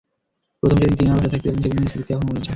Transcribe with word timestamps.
প্রথম 0.59 0.77
যেদিন 0.81 0.95
তিনি 0.99 1.09
আমার 1.13 1.21
বাসায় 1.23 1.33
থাকতে 1.33 1.47
এলেন, 1.49 1.61
সেদিনের 1.63 1.91
স্মৃতি 1.93 2.11
এখনো 2.13 2.25
মনে 2.27 2.39
আছে। 2.41 2.49